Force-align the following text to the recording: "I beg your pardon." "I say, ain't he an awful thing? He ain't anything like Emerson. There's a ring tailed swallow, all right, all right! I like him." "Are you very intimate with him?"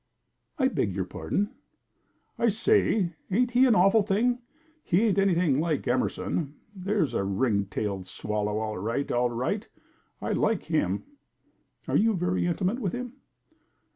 "I 0.57 0.67
beg 0.67 0.95
your 0.95 1.05
pardon." 1.05 1.51
"I 2.39 2.47
say, 2.49 3.13
ain't 3.29 3.51
he 3.51 3.67
an 3.67 3.75
awful 3.75 4.01
thing? 4.01 4.39
He 4.83 5.03
ain't 5.03 5.19
anything 5.19 5.59
like 5.59 5.87
Emerson. 5.87 6.55
There's 6.75 7.13
a 7.13 7.23
ring 7.23 7.65
tailed 7.65 8.07
swallow, 8.07 8.57
all 8.57 8.79
right, 8.79 9.11
all 9.11 9.29
right! 9.29 9.67
I 10.19 10.31
like 10.31 10.63
him." 10.63 11.03
"Are 11.87 11.95
you 11.97 12.15
very 12.15 12.47
intimate 12.47 12.79
with 12.79 12.93
him?" 12.93 13.13